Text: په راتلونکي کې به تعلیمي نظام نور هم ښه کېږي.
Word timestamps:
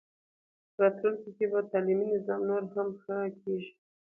په 0.73 0.79
راتلونکي 0.83 1.29
کې 1.37 1.45
به 1.51 1.59
تعلیمي 1.71 2.07
نظام 2.15 2.41
نور 2.49 2.63
هم 2.75 2.87
ښه 3.01 3.17
کېږي. 3.41 3.71